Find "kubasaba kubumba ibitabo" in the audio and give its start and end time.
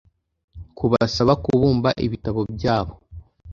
0.77-2.41